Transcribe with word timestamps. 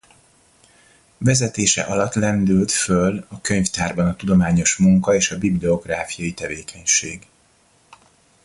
Vezetése 1.17 1.81
alatt 1.83 2.13
lendült 2.13 2.71
föl 2.71 3.25
a 3.27 3.41
könyvtárban 3.41 4.07
a 4.07 4.15
tudományos 4.15 4.75
munka 4.77 5.15
és 5.15 5.31
a 5.31 5.37
bibliográfiai 5.37 6.33
tevékenység. 6.33 7.27